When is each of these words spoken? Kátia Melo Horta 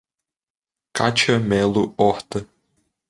Kátia 0.93 1.37
Melo 1.39 1.93
Horta 1.99 2.39